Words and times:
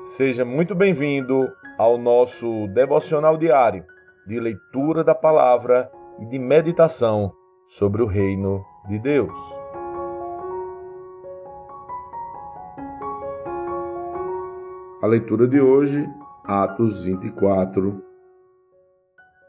Seja 0.00 0.46
muito 0.46 0.74
bem-vindo 0.74 1.52
ao 1.76 1.98
nosso 1.98 2.66
devocional 2.68 3.36
diário 3.36 3.84
de 4.26 4.40
leitura 4.40 5.04
da 5.04 5.14
palavra 5.14 5.92
e 6.18 6.24
de 6.24 6.38
meditação 6.38 7.30
sobre 7.68 8.00
o 8.00 8.06
reino 8.06 8.64
de 8.88 8.98
Deus. 8.98 9.36
A 15.02 15.06
leitura 15.06 15.46
de 15.46 15.60
hoje, 15.60 16.08
Atos 16.44 17.04
24. 17.04 18.02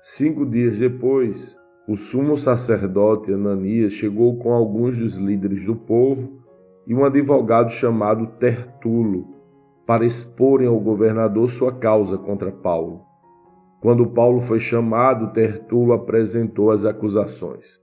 Cinco 0.01 0.45
dias 0.45 0.77
depois, 0.77 1.57
o 1.87 1.95
sumo 1.95 2.35
sacerdote 2.35 3.33
Ananias 3.33 3.93
chegou 3.93 4.37
com 4.37 4.51
alguns 4.51 4.97
dos 4.97 5.15
líderes 5.15 5.65
do 5.65 5.77
povo 5.77 6.41
e 6.85 6.93
um 6.93 7.05
advogado 7.05 7.69
chamado 7.69 8.27
Tertulo 8.37 9.30
para 9.91 10.05
exporem 10.05 10.69
ao 10.69 10.79
governador 10.79 11.49
sua 11.49 11.73
causa 11.73 12.17
contra 12.17 12.49
Paulo. 12.49 13.01
Quando 13.81 14.07
Paulo 14.07 14.39
foi 14.39 14.57
chamado, 14.57 15.33
Tertulo 15.33 15.91
apresentou 15.91 16.71
as 16.71 16.85
acusações. 16.85 17.77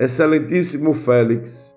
Excelentíssimo 0.00 0.94
Félix, 0.94 1.76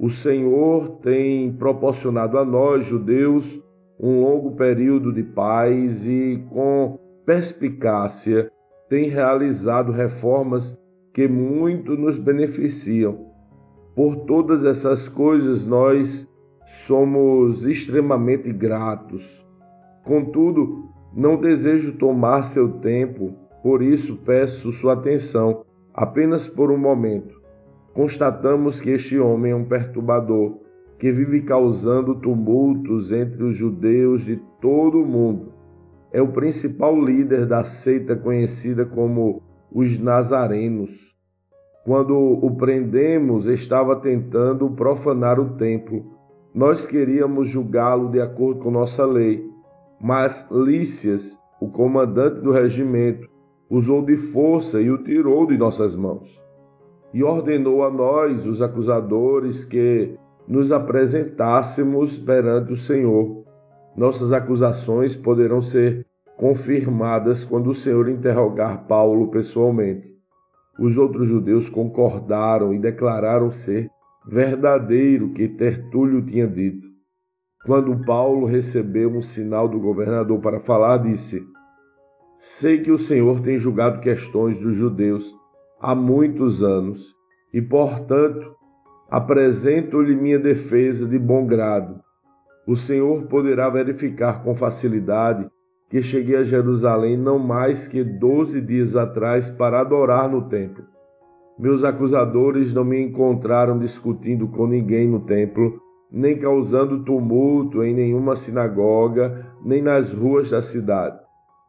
o 0.00 0.10
Senhor 0.10 0.98
tem 1.00 1.52
proporcionado 1.52 2.38
a 2.38 2.44
nós, 2.44 2.86
judeus, 2.86 3.62
um 4.00 4.20
longo 4.20 4.56
período 4.56 5.12
de 5.12 5.22
paz 5.22 6.04
e, 6.04 6.44
com 6.50 6.98
perspicácia, 7.24 8.50
tem 8.88 9.08
realizado 9.08 9.92
reformas 9.92 10.76
que 11.14 11.28
muito 11.28 11.96
nos 11.96 12.18
beneficiam. 12.18 13.28
Por 13.94 14.16
todas 14.26 14.64
essas 14.64 15.08
coisas, 15.08 15.64
nós 15.64 16.28
somos 16.68 17.64
extremamente 17.64 18.52
gratos. 18.52 19.48
Contudo, 20.04 20.90
não 21.14 21.40
desejo 21.40 21.96
tomar 21.96 22.42
seu 22.42 22.72
tempo, 22.80 23.32
por 23.62 23.80
isso 23.80 24.18
peço 24.18 24.70
sua 24.70 24.92
atenção 24.92 25.64
apenas 25.94 26.46
por 26.46 26.70
um 26.70 26.76
momento. 26.76 27.40
Constatamos 27.94 28.82
que 28.82 28.90
este 28.90 29.18
homem 29.18 29.52
é 29.52 29.56
um 29.56 29.64
perturbador 29.64 30.58
que 30.98 31.10
vive 31.10 31.40
causando 31.40 32.16
tumultos 32.16 33.12
entre 33.12 33.44
os 33.44 33.56
judeus 33.56 34.26
de 34.26 34.36
todo 34.60 35.00
o 35.00 35.06
mundo. 35.06 35.54
É 36.12 36.20
o 36.20 36.32
principal 36.32 37.02
líder 37.02 37.46
da 37.46 37.64
seita 37.64 38.14
conhecida 38.14 38.84
como 38.84 39.42
os 39.72 39.98
Nazarenos. 39.98 41.16
Quando 41.86 42.14
o 42.14 42.56
prendemos, 42.56 43.46
estava 43.46 43.96
tentando 43.96 44.68
profanar 44.72 45.40
o 45.40 45.56
templo 45.56 46.17
nós 46.58 46.88
queríamos 46.88 47.48
julgá-lo 47.48 48.10
de 48.10 48.20
acordo 48.20 48.64
com 48.64 48.68
nossa 48.72 49.06
lei, 49.06 49.48
mas 50.00 50.50
Lícias, 50.50 51.38
o 51.60 51.68
comandante 51.68 52.40
do 52.40 52.50
regimento, 52.50 53.28
usou 53.70 54.04
de 54.04 54.16
força 54.16 54.80
e 54.80 54.90
o 54.90 54.98
tirou 54.98 55.46
de 55.46 55.56
nossas 55.56 55.94
mãos. 55.94 56.42
E 57.14 57.22
ordenou 57.22 57.84
a 57.84 57.90
nós, 57.92 58.44
os 58.44 58.60
acusadores, 58.60 59.64
que 59.64 60.18
nos 60.48 60.72
apresentássemos 60.72 62.18
perante 62.18 62.72
o 62.72 62.76
Senhor. 62.76 63.44
Nossas 63.96 64.32
acusações 64.32 65.14
poderão 65.14 65.60
ser 65.60 66.04
confirmadas 66.36 67.44
quando 67.44 67.70
o 67.70 67.74
Senhor 67.74 68.08
interrogar 68.08 68.84
Paulo 68.88 69.28
pessoalmente. 69.28 70.12
Os 70.76 70.98
outros 70.98 71.28
judeus 71.28 71.68
concordaram 71.68 72.74
e 72.74 72.80
declararam 72.80 73.52
ser 73.52 73.88
verdadeiro 74.28 75.30
que 75.30 75.48
Tertúlio 75.48 76.20
tinha 76.22 76.46
dito. 76.46 76.86
Quando 77.64 78.04
Paulo 78.04 78.46
recebeu 78.46 79.10
um 79.10 79.22
sinal 79.22 79.66
do 79.66 79.80
governador 79.80 80.38
para 80.40 80.60
falar, 80.60 80.98
disse: 80.98 81.42
Sei 82.36 82.78
que 82.78 82.90
o 82.92 82.98
Senhor 82.98 83.40
tem 83.40 83.58
julgado 83.58 84.00
questões 84.00 84.60
dos 84.60 84.76
judeus 84.76 85.34
há 85.80 85.94
muitos 85.94 86.62
anos 86.62 87.14
e, 87.52 87.62
portanto, 87.62 88.54
apresento-lhe 89.10 90.14
minha 90.14 90.38
defesa 90.38 91.06
de 91.06 91.18
bom 91.18 91.46
grado. 91.46 91.98
O 92.66 92.76
Senhor 92.76 93.22
poderá 93.28 93.70
verificar 93.70 94.42
com 94.44 94.54
facilidade 94.54 95.48
que 95.88 96.02
cheguei 96.02 96.36
a 96.36 96.44
Jerusalém 96.44 97.16
não 97.16 97.38
mais 97.38 97.88
que 97.88 98.04
doze 98.04 98.60
dias 98.60 98.94
atrás 98.94 99.48
para 99.48 99.80
adorar 99.80 100.28
no 100.28 100.42
templo 100.50 100.84
meus 101.58 101.82
acusadores 101.82 102.72
não 102.72 102.84
me 102.84 103.02
encontraram 103.02 103.78
discutindo 103.78 104.46
com 104.46 104.66
ninguém 104.66 105.08
no 105.08 105.20
templo, 105.20 105.80
nem 106.10 106.38
causando 106.38 107.02
tumulto 107.02 107.82
em 107.82 107.92
nenhuma 107.92 108.36
sinagoga, 108.36 109.44
nem 109.64 109.82
nas 109.82 110.12
ruas 110.12 110.50
da 110.50 110.62
cidade. 110.62 111.18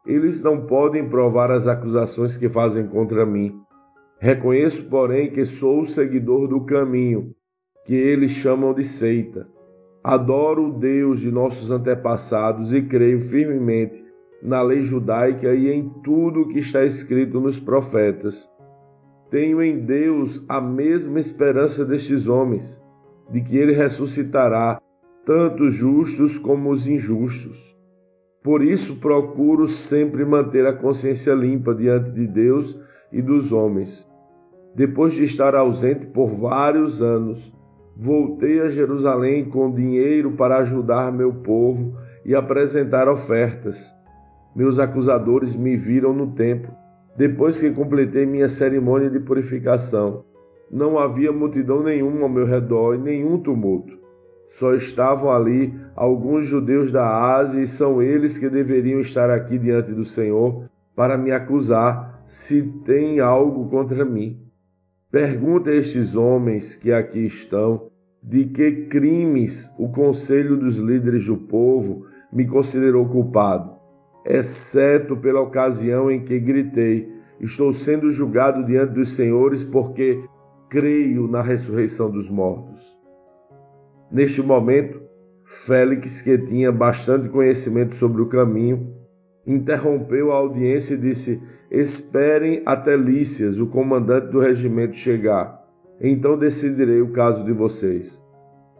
Eles 0.06 0.42
não 0.42 0.66
podem 0.66 1.08
provar 1.08 1.50
as 1.50 1.66
acusações 1.66 2.36
que 2.36 2.48
fazem 2.48 2.86
contra 2.86 3.26
mim. 3.26 3.52
Reconheço, 4.18 4.88
porém, 4.88 5.30
que 5.30 5.44
sou 5.44 5.80
o 5.80 5.86
seguidor 5.86 6.46
do 6.46 6.60
caminho, 6.64 7.34
que 7.84 7.94
eles 7.94 8.30
chamam 8.30 8.72
de 8.72 8.84
seita. 8.84 9.48
Adoro 10.04 10.68
o 10.68 10.78
Deus 10.78 11.20
de 11.20 11.30
nossos 11.30 11.70
antepassados 11.70 12.72
e 12.72 12.80
creio 12.80 13.18
firmemente 13.18 14.02
na 14.42 14.62
lei 14.62 14.82
judaica 14.82 15.52
e 15.54 15.70
em 15.70 15.88
tudo 16.02 16.42
o 16.42 16.48
que 16.48 16.60
está 16.60 16.84
escrito 16.84 17.40
nos 17.40 17.58
profetas. 17.58 18.48
Tenho 19.30 19.62
em 19.62 19.78
Deus 19.78 20.44
a 20.48 20.60
mesma 20.60 21.20
esperança 21.20 21.84
destes 21.84 22.26
homens, 22.26 22.82
de 23.30 23.40
que 23.40 23.56
ele 23.56 23.72
ressuscitará 23.72 24.82
tanto 25.24 25.64
os 25.64 25.74
justos 25.74 26.36
como 26.36 26.68
os 26.68 26.88
injustos. 26.88 27.78
Por 28.42 28.60
isso 28.60 28.98
procuro 28.98 29.68
sempre 29.68 30.24
manter 30.24 30.66
a 30.66 30.72
consciência 30.72 31.32
limpa 31.32 31.72
diante 31.72 32.10
de 32.10 32.26
Deus 32.26 32.76
e 33.12 33.22
dos 33.22 33.52
homens. 33.52 34.08
Depois 34.74 35.14
de 35.14 35.22
estar 35.22 35.54
ausente 35.54 36.06
por 36.06 36.28
vários 36.28 37.00
anos, 37.00 37.54
voltei 37.96 38.60
a 38.60 38.68
Jerusalém 38.68 39.48
com 39.48 39.72
dinheiro 39.72 40.32
para 40.32 40.56
ajudar 40.56 41.12
meu 41.12 41.32
povo 41.32 41.96
e 42.24 42.34
apresentar 42.34 43.08
ofertas. 43.08 43.94
Meus 44.56 44.80
acusadores 44.80 45.54
me 45.54 45.76
viram 45.76 46.12
no 46.12 46.32
templo 46.32 46.80
depois 47.20 47.60
que 47.60 47.70
completei 47.70 48.24
minha 48.24 48.48
cerimônia 48.48 49.10
de 49.10 49.20
purificação, 49.20 50.24
não 50.70 50.98
havia 50.98 51.30
multidão 51.30 51.82
nenhuma 51.82 52.22
ao 52.22 52.30
meu 52.30 52.46
redor 52.46 52.94
e 52.94 52.98
nenhum 52.98 53.36
tumulto. 53.36 53.92
Só 54.48 54.72
estavam 54.72 55.30
ali 55.30 55.78
alguns 55.94 56.46
judeus 56.46 56.90
da 56.90 57.06
Ásia 57.36 57.60
e 57.60 57.66
são 57.66 58.00
eles 58.00 58.38
que 58.38 58.48
deveriam 58.48 59.00
estar 59.00 59.28
aqui 59.28 59.58
diante 59.58 59.92
do 59.92 60.02
Senhor 60.02 60.64
para 60.96 61.18
me 61.18 61.30
acusar 61.30 62.22
se 62.24 62.62
tem 62.86 63.20
algo 63.20 63.68
contra 63.68 64.02
mim. 64.02 64.40
Pergunta 65.10 65.68
a 65.68 65.74
estes 65.74 66.16
homens 66.16 66.74
que 66.74 66.90
aqui 66.90 67.26
estão 67.26 67.90
de 68.22 68.46
que 68.46 68.86
crimes 68.86 69.70
o 69.78 69.90
conselho 69.90 70.56
dos 70.56 70.78
líderes 70.78 71.26
do 71.26 71.36
povo 71.36 72.06
me 72.32 72.46
considerou 72.46 73.06
culpado 73.06 73.79
exceto 74.24 75.16
pela 75.16 75.40
ocasião 75.40 76.10
em 76.10 76.24
que 76.24 76.38
gritei: 76.38 77.08
Estou 77.40 77.72
sendo 77.72 78.10
julgado 78.10 78.64
diante 78.64 78.94
dos 78.94 79.10
senhores 79.10 79.64
porque 79.64 80.22
creio 80.68 81.26
na 81.26 81.42
ressurreição 81.42 82.10
dos 82.10 82.28
mortos. 82.28 82.98
Neste 84.10 84.42
momento, 84.42 85.00
Félix, 85.44 86.22
que 86.22 86.38
tinha 86.38 86.70
bastante 86.70 87.28
conhecimento 87.28 87.94
sobre 87.94 88.22
o 88.22 88.28
caminho, 88.28 88.94
interrompeu 89.46 90.32
a 90.32 90.36
audiência 90.36 90.94
e 90.94 90.98
disse: 90.98 91.42
Esperem 91.70 92.62
até 92.66 92.96
Lícias, 92.96 93.58
o 93.58 93.66
comandante 93.66 94.28
do 94.28 94.38
regimento, 94.38 94.96
chegar. 94.96 95.60
Então 96.00 96.38
decidirei 96.38 97.00
o 97.00 97.12
caso 97.12 97.44
de 97.44 97.52
vocês. 97.52 98.22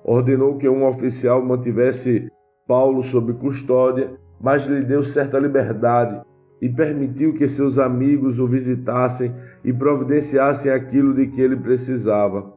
Ordenou 0.04 0.56
que 0.56 0.68
um 0.68 0.86
oficial 0.86 1.44
mantivesse 1.44 2.30
Paulo 2.66 3.02
sob 3.02 3.34
custódia 3.34 4.18
mas 4.40 4.64
lhe 4.66 4.82
deu 4.82 5.04
certa 5.04 5.38
liberdade 5.38 6.22
e 6.60 6.68
permitiu 6.68 7.34
que 7.34 7.48
seus 7.48 7.78
amigos 7.78 8.38
o 8.38 8.46
visitassem 8.46 9.34
e 9.64 9.72
providenciassem 9.72 10.70
aquilo 10.70 11.14
de 11.14 11.26
que 11.26 11.40
ele 11.40 11.56
precisava. 11.56 12.52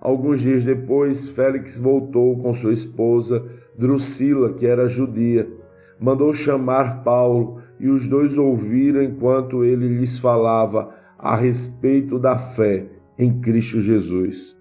Alguns 0.00 0.40
dias 0.40 0.64
depois, 0.64 1.28
Félix 1.28 1.76
voltou 1.76 2.38
com 2.38 2.54
sua 2.54 2.72
esposa, 2.72 3.44
Drusila, 3.78 4.54
que 4.54 4.66
era 4.66 4.86
judia. 4.86 5.48
Mandou 6.00 6.32
chamar 6.32 7.02
Paulo 7.04 7.60
e 7.78 7.88
os 7.88 8.08
dois 8.08 8.38
ouviram 8.38 9.02
enquanto 9.02 9.64
ele 9.64 9.88
lhes 9.88 10.18
falava 10.18 10.94
a 11.18 11.36
respeito 11.36 12.18
da 12.18 12.36
fé 12.36 12.86
em 13.18 13.40
Cristo 13.40 13.82
Jesus. 13.82 14.58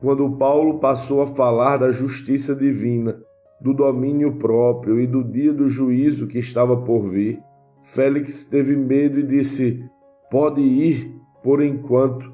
Quando 0.00 0.36
Paulo 0.36 0.78
passou 0.78 1.22
a 1.22 1.26
falar 1.26 1.78
da 1.78 1.90
justiça 1.90 2.54
divina, 2.54 3.18
do 3.60 3.74
domínio 3.74 4.36
próprio 4.38 5.00
e 5.00 5.06
do 5.06 5.22
dia 5.24 5.52
do 5.52 5.68
juízo 5.68 6.26
que 6.26 6.38
estava 6.38 6.76
por 6.76 7.08
vir, 7.08 7.40
Félix 7.82 8.44
teve 8.44 8.76
medo 8.76 9.18
e 9.18 9.22
disse: 9.22 9.84
Pode 10.30 10.60
ir 10.60 11.14
por 11.42 11.62
enquanto. 11.62 12.32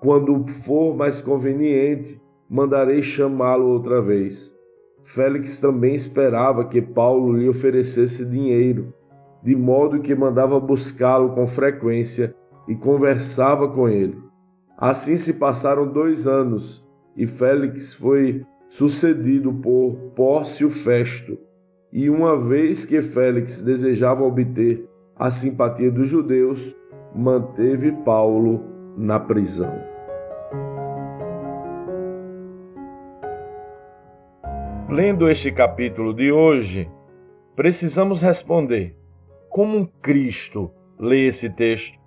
Quando 0.00 0.46
for 0.48 0.96
mais 0.96 1.20
conveniente, 1.20 2.20
mandarei 2.48 3.02
chamá-lo 3.02 3.68
outra 3.68 4.00
vez. 4.00 4.56
Félix 5.02 5.60
também 5.60 5.94
esperava 5.94 6.64
que 6.64 6.80
Paulo 6.80 7.36
lhe 7.36 7.48
oferecesse 7.48 8.24
dinheiro, 8.24 8.92
de 9.42 9.54
modo 9.56 10.00
que 10.00 10.14
mandava 10.14 10.58
buscá-lo 10.60 11.34
com 11.34 11.46
frequência 11.46 12.34
e 12.68 12.74
conversava 12.74 13.68
com 13.68 13.88
ele. 13.88 14.18
Assim 14.76 15.16
se 15.16 15.34
passaram 15.34 15.86
dois 15.86 16.26
anos 16.26 16.86
e 17.16 17.26
Félix 17.26 17.94
foi 17.94 18.44
sucedido 18.72 19.52
por 19.52 19.94
Pórcio 20.16 20.70
Festo. 20.70 21.38
E 21.92 22.08
uma 22.08 22.38
vez 22.38 22.86
que 22.86 23.02
Félix 23.02 23.60
desejava 23.60 24.24
obter 24.24 24.88
a 25.14 25.30
simpatia 25.30 25.90
dos 25.90 26.08
judeus, 26.08 26.74
manteve 27.14 27.92
Paulo 27.92 28.64
na 28.96 29.20
prisão. 29.20 29.78
Lendo 34.88 35.28
este 35.28 35.52
capítulo 35.52 36.14
de 36.14 36.32
hoje, 36.32 36.90
precisamos 37.54 38.22
responder: 38.22 38.96
como 39.50 39.76
um 39.76 39.84
Cristo 39.84 40.70
lê 40.98 41.26
esse 41.26 41.50
texto? 41.50 42.00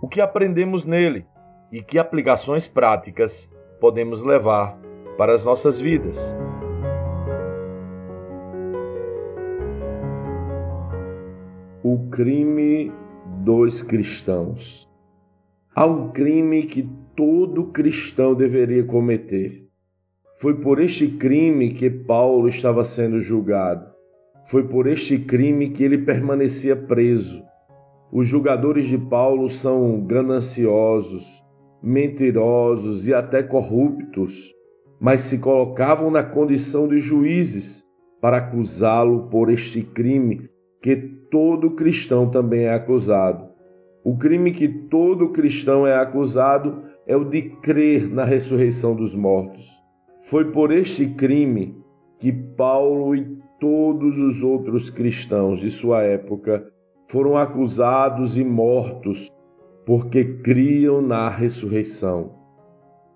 O 0.00 0.08
que 0.08 0.22
aprendemos 0.22 0.86
nele 0.86 1.26
e 1.70 1.82
que 1.82 1.98
aplicações 1.98 2.66
práticas 2.66 3.50
podemos 3.78 4.22
levar 4.22 4.87
para 5.18 5.34
as 5.34 5.44
nossas 5.44 5.78
vidas? 5.78 6.34
O 11.82 12.08
crime 12.08 12.90
dos 13.44 13.82
cristãos. 13.82 14.88
Há 15.74 15.84
um 15.84 16.10
crime 16.10 16.62
que 16.62 16.88
todo 17.14 17.66
cristão 17.66 18.34
deveria 18.34 18.84
cometer 18.84 19.68
foi 20.40 20.54
por 20.54 20.80
este 20.80 21.08
crime 21.08 21.70
que 21.70 21.90
Paulo 21.90 22.46
estava 22.46 22.84
sendo 22.84 23.20
julgado. 23.20 23.90
Foi 24.44 24.62
por 24.62 24.86
este 24.86 25.18
crime 25.18 25.70
que 25.70 25.82
ele 25.82 25.98
permanecia 25.98 26.76
preso. 26.76 27.42
Os 28.12 28.28
julgadores 28.28 28.86
de 28.86 28.96
Paulo 28.96 29.50
são 29.50 30.00
gananciosos, 30.06 31.42
mentirosos 31.82 33.08
e 33.08 33.12
até 33.12 33.42
corruptos, 33.42 34.54
mas 35.00 35.22
se 35.22 35.38
colocavam 35.38 36.10
na 36.10 36.22
condição 36.22 36.88
de 36.88 36.98
juízes 36.98 37.86
para 38.20 38.38
acusá-lo 38.38 39.28
por 39.28 39.50
este 39.50 39.82
crime 39.82 40.48
que 40.82 40.96
todo 41.30 41.72
cristão 41.72 42.30
também 42.30 42.62
é 42.62 42.74
acusado. 42.74 43.48
O 44.04 44.16
crime 44.16 44.50
que 44.50 44.68
todo 44.68 45.30
cristão 45.30 45.86
é 45.86 45.96
acusado 45.96 46.82
é 47.06 47.16
o 47.16 47.24
de 47.24 47.42
crer 47.42 48.08
na 48.08 48.24
ressurreição 48.24 48.94
dos 48.94 49.14
mortos. 49.14 49.66
Foi 50.22 50.50
por 50.50 50.70
este 50.72 51.06
crime 51.06 51.76
que 52.18 52.32
Paulo 52.32 53.14
e 53.14 53.38
todos 53.60 54.18
os 54.18 54.42
outros 54.42 54.90
cristãos 54.90 55.60
de 55.60 55.70
sua 55.70 56.02
época 56.02 56.66
foram 57.08 57.36
acusados 57.36 58.36
e 58.36 58.44
mortos 58.44 59.28
porque 59.86 60.24
criam 60.42 61.00
na 61.00 61.28
ressurreição. 61.28 62.37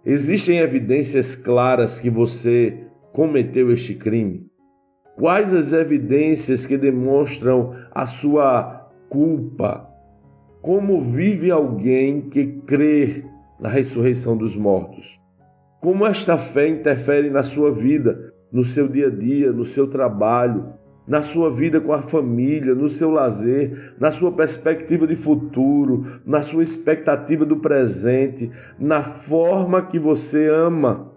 Existem 0.04 0.58
evidências 0.58 1.36
claras 1.36 2.00
que 2.00 2.10
você 2.10 2.86
cometeu 3.12 3.70
este 3.70 3.94
crime? 3.94 4.50
Quais 5.16 5.52
as 5.52 5.72
evidências 5.72 6.66
que 6.66 6.76
demonstram 6.76 7.76
a 7.92 8.04
sua 8.04 8.90
culpa? 9.08 9.88
Como 10.60 11.00
vive 11.00 11.52
alguém 11.52 12.22
que 12.22 12.46
crê 12.66 13.24
na 13.60 13.68
ressurreição 13.68 14.36
dos 14.36 14.56
mortos? 14.56 15.20
Como 15.80 16.04
esta 16.04 16.36
fé 16.36 16.66
interfere 16.68 17.30
na 17.30 17.44
sua 17.44 17.70
vida, 17.70 18.32
no 18.50 18.64
seu 18.64 18.88
dia 18.88 19.06
a 19.06 19.10
dia, 19.10 19.52
no 19.52 19.64
seu 19.64 19.86
trabalho, 19.86 20.72
na 21.06 21.22
sua 21.22 21.50
vida 21.50 21.80
com 21.80 21.92
a 21.92 22.02
família, 22.02 22.74
no 22.74 22.88
seu 22.88 23.10
lazer, 23.10 23.94
na 23.98 24.10
sua 24.10 24.32
perspectiva 24.32 25.06
de 25.06 25.16
futuro, 25.16 26.20
na 26.24 26.42
sua 26.42 26.62
expectativa 26.62 27.44
do 27.44 27.56
presente, 27.56 28.50
na 28.78 29.02
forma 29.02 29.82
que 29.82 29.98
você 29.98 30.48
ama. 30.48 31.12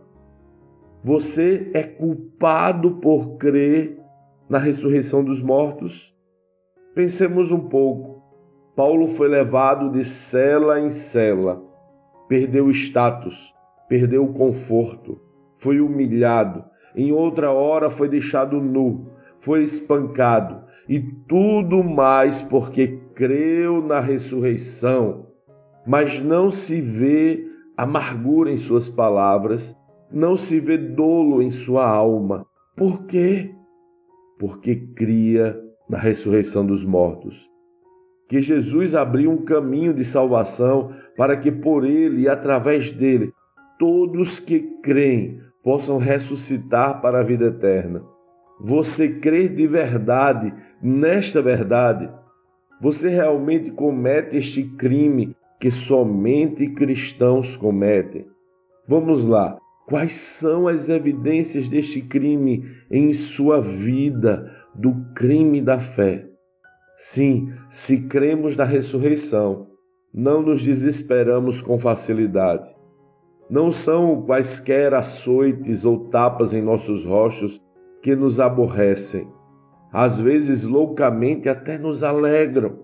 Você 1.03 1.69
é 1.73 1.83
culpado 1.83 2.95
por 2.95 3.37
crer 3.37 3.99
na 4.49 4.57
ressurreição 4.57 5.23
dos 5.23 5.41
mortos? 5.41 6.15
Pensemos 6.95 7.51
um 7.51 7.69
pouco. 7.69 8.23
Paulo 8.75 9.07
foi 9.07 9.27
levado 9.27 9.91
de 9.91 10.03
cela 10.03 10.79
em 10.79 10.89
cela, 10.89 11.63
perdeu 12.27 12.69
status, 12.71 13.53
perdeu 13.87 14.25
o 14.25 14.33
conforto, 14.33 15.21
foi 15.57 15.79
humilhado, 15.79 16.65
em 16.95 17.11
outra 17.11 17.51
hora 17.51 17.89
foi 17.89 18.09
deixado 18.09 18.59
nu, 18.59 19.11
foi 19.45 19.61
espancado, 19.61 20.63
e 20.89 20.99
tudo 20.99 21.83
mais 21.83 22.41
porque 22.41 22.99
creu 23.13 23.79
na 23.79 23.99
ressurreição. 23.99 25.27
Mas 25.85 26.19
não 26.19 26.49
se 26.49 26.81
vê 26.81 27.45
amargura 27.77 28.51
em 28.51 28.57
suas 28.57 28.89
palavras, 28.89 29.77
não 30.11 30.35
se 30.35 30.59
vê 30.59 30.79
dolo 30.79 31.43
em 31.43 31.51
sua 31.51 31.87
alma. 31.87 32.47
Por 32.75 33.05
quê? 33.05 33.53
Porque 34.39 34.75
cria 34.75 35.55
na 35.87 35.99
ressurreição 35.99 36.65
dos 36.65 36.83
mortos. 36.83 37.47
Que 38.27 38.41
Jesus 38.41 38.95
abriu 38.95 39.29
um 39.29 39.45
caminho 39.45 39.93
de 39.93 40.03
salvação 40.03 40.89
para 41.15 41.37
que 41.37 41.51
por 41.51 41.85
ele 41.85 42.21
e 42.21 42.27
através 42.27 42.91
dele 42.91 43.31
todos 43.77 44.39
que 44.39 44.59
creem 44.81 45.39
possam 45.63 45.99
ressuscitar 45.99 46.99
para 46.99 47.19
a 47.19 47.23
vida 47.23 47.45
eterna. 47.45 48.14
Você 48.59 49.19
crê 49.19 49.49
de 49.49 49.67
verdade 49.67 50.53
nesta 50.81 51.41
verdade? 51.41 52.09
Você 52.81 53.09
realmente 53.09 53.71
comete 53.71 54.37
este 54.37 54.63
crime 54.63 55.35
que 55.59 55.69
somente 55.69 56.67
cristãos 56.69 57.57
cometem? 57.57 58.27
Vamos 58.87 59.23
lá. 59.23 59.57
Quais 59.87 60.13
são 60.13 60.67
as 60.67 60.89
evidências 60.89 61.67
deste 61.67 62.01
crime 62.01 62.63
em 62.89 63.11
sua 63.13 63.61
vida, 63.61 64.51
do 64.73 64.93
crime 65.13 65.61
da 65.61 65.79
fé? 65.79 66.27
Sim, 66.97 67.51
se 67.69 68.07
cremos 68.07 68.57
na 68.57 68.63
ressurreição, 68.63 69.67
não 70.13 70.41
nos 70.41 70.63
desesperamos 70.63 71.61
com 71.61 71.77
facilidade. 71.77 72.75
Não 73.49 73.69
são 73.69 74.23
quaisquer 74.23 74.93
açoites 74.93 75.85
ou 75.85 76.09
tapas 76.09 76.53
em 76.53 76.61
nossos 76.61 77.05
rostos 77.05 77.59
que 78.05 78.15
nos 78.15 78.39
aborrecem. 78.39 79.27
Às 79.91 80.21
vezes, 80.21 80.63
loucamente, 80.63 81.49
até 81.49 81.75
nos 81.75 82.03
alegram. 82.03 82.77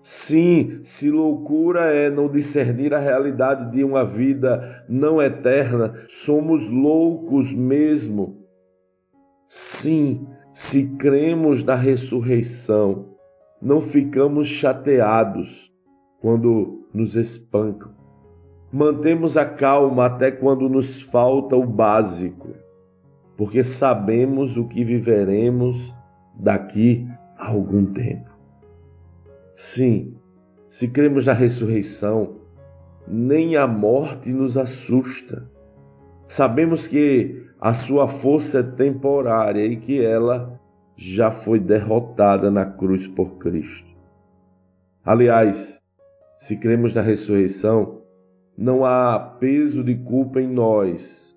Sim, 0.00 0.80
se 0.82 1.10
loucura 1.10 1.94
é 1.94 2.08
não 2.08 2.30
discernir 2.30 2.94
a 2.94 2.98
realidade 2.98 3.70
de 3.70 3.84
uma 3.84 4.06
vida 4.06 4.82
não 4.88 5.20
eterna, 5.20 5.92
somos 6.08 6.66
loucos 6.66 7.52
mesmo. 7.52 8.42
Sim, 9.46 10.26
se 10.50 10.96
cremos 10.96 11.62
na 11.62 11.74
ressurreição, 11.74 13.10
não 13.60 13.82
ficamos 13.82 14.46
chateados 14.46 15.70
quando 16.22 16.88
nos 16.94 17.16
espancam 17.16 17.92
Mantemos 18.72 19.36
a 19.36 19.44
calma 19.44 20.06
até 20.06 20.32
quando 20.32 20.70
nos 20.70 21.02
falta 21.02 21.54
o 21.54 21.64
básico, 21.64 22.48
porque 23.36 23.64
sabemos 23.64 24.56
o 24.56 24.68
que 24.68 24.84
viveremos 24.84 25.94
daqui 26.34 27.06
a 27.36 27.48
algum 27.48 27.86
tempo. 27.86 28.30
Sim, 29.56 30.14
se 30.68 30.88
cremos 30.88 31.26
na 31.26 31.32
ressurreição, 31.32 32.36
nem 33.06 33.56
a 33.56 33.66
morte 33.66 34.30
nos 34.30 34.56
assusta. 34.56 35.48
Sabemos 36.26 36.88
que 36.88 37.44
a 37.60 37.74
sua 37.74 38.08
força 38.08 38.60
é 38.60 38.62
temporária 38.62 39.64
e 39.64 39.76
que 39.76 40.02
ela 40.02 40.60
já 40.96 41.30
foi 41.30 41.58
derrotada 41.58 42.50
na 42.50 42.64
cruz 42.64 43.06
por 43.06 43.38
Cristo. 43.38 43.88
Aliás, 45.04 45.80
se 46.38 46.56
cremos 46.56 46.94
na 46.94 47.02
ressurreição, 47.02 48.00
não 48.56 48.84
há 48.84 49.18
peso 49.18 49.82
de 49.82 49.94
culpa 49.94 50.40
em 50.40 50.48
nós, 50.48 51.33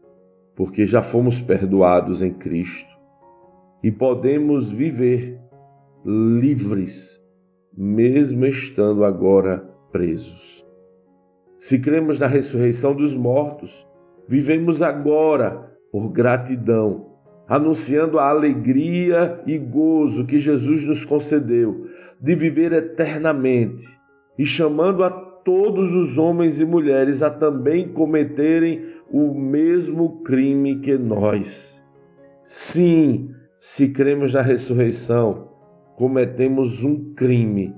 porque 0.58 0.88
já 0.88 1.04
fomos 1.04 1.40
perdoados 1.40 2.24
em 2.24 2.34
Cristo 2.34 2.98
e 3.84 3.92
podemos 3.92 4.72
viver 4.72 5.40
livres, 6.04 7.24
mesmo 7.78 8.44
estando 8.44 9.06
agora 9.06 9.60
presos. 9.92 10.66
Se 11.60 11.80
cremos 11.80 12.20
na 12.20 12.26
ressurreição 12.26 12.96
dos 12.96 13.14
mortos, 13.14 13.88
vivemos 14.28 14.82
agora 14.82 15.72
por 15.92 16.10
gratidão, 16.10 17.06
anunciando 17.48 18.18
a 18.18 18.28
alegria 18.28 19.44
e 19.46 19.60
gozo 19.60 20.26
que 20.26 20.40
Jesus 20.40 20.84
nos 20.86 21.06
concedeu 21.06 21.86
de 22.20 22.36
viver 22.36 22.74
eternamente 22.74 23.88
e 24.40 24.46
chamando 24.46 25.04
a 25.04 25.27
todos 25.48 25.94
os 25.94 26.18
homens 26.18 26.60
e 26.60 26.66
mulheres 26.66 27.22
a 27.22 27.30
também 27.30 27.88
cometerem 27.88 28.82
o 29.10 29.34
mesmo 29.34 30.22
crime 30.22 30.82
que 30.82 30.98
nós. 30.98 31.82
Sim, 32.46 33.30
se 33.58 33.94
cremos 33.94 34.34
na 34.34 34.42
ressurreição, 34.42 35.48
cometemos 35.96 36.84
um 36.84 37.14
crime 37.14 37.74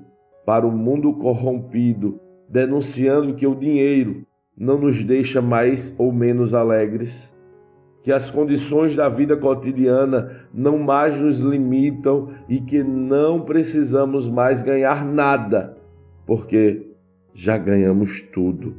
para 0.48 0.66
o 0.66 0.72
mundo 0.72 1.14
corrompido, 1.14 2.20
denunciando 2.50 3.36
que 3.36 3.46
o 3.46 3.54
dinheiro 3.54 4.26
não 4.58 4.80
nos 4.80 5.04
deixa 5.04 5.40
mais 5.40 5.94
ou 6.00 6.12
menos 6.12 6.56
alegres, 6.56 7.38
que 8.02 8.12
as 8.12 8.32
condições 8.32 8.96
da 8.96 9.08
vida 9.08 9.38
cotidiana 9.38 10.48
não 10.52 10.80
mais 10.80 11.22
nos 11.22 11.40
limitam 11.40 12.30
e 12.50 12.60
que 12.60 12.82
não 12.82 13.42
precisamos 13.42 14.28
mais 14.28 14.64
ganhar 14.64 15.06
nada, 15.06 15.78
porque 16.26 16.89
já 17.34 17.58
ganhamos 17.58 18.22
tudo, 18.22 18.76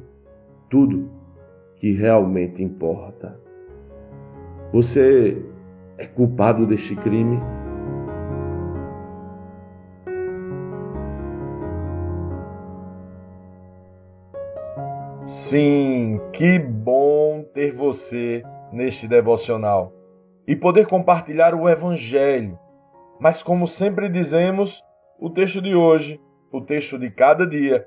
tudo 0.68 1.10
que 1.76 1.92
realmente 1.92 2.62
importa. 2.62 3.40
Você 4.72 5.42
é 5.98 6.06
culpado 6.06 6.66
deste 6.66 6.94
crime? 6.96 7.38
Sim, 15.24 16.20
que 16.32 16.58
bom 16.58 17.44
ter 17.54 17.72
você 17.72 18.42
neste 18.72 19.06
devocional 19.06 19.92
e 20.46 20.56
poder 20.56 20.86
compartilhar 20.86 21.54
o 21.54 21.68
Evangelho. 21.68 22.58
Mas, 23.20 23.42
como 23.42 23.66
sempre 23.66 24.08
dizemos, 24.08 24.82
o 25.18 25.28
texto 25.30 25.60
de 25.60 25.74
hoje, 25.74 26.20
o 26.50 26.60
texto 26.60 26.98
de 26.98 27.10
cada 27.10 27.46
dia, 27.46 27.86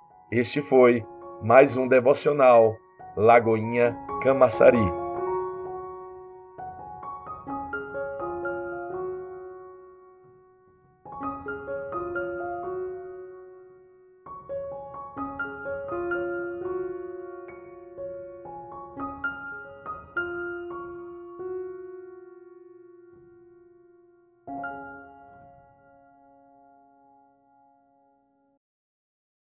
Este 0.31 0.61
foi 0.61 1.05
mais 1.43 1.75
um 1.75 1.89
devocional 1.89 2.77
Lagoinha 3.17 3.97
Camaçari. 4.23 5.00